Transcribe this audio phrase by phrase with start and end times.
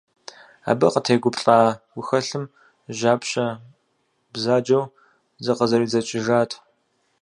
[0.71, 1.59] Абы къытегуплӏа
[1.93, 2.45] гухэлъым
[2.97, 3.45] жьапщэ
[4.31, 4.83] бзаджэу
[5.43, 6.51] зыкъызэридзэкӏыжат.